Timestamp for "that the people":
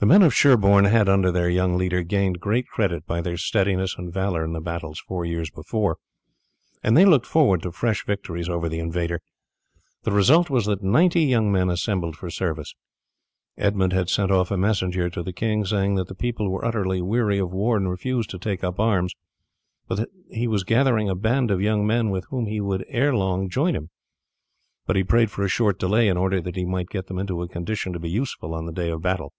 15.96-16.48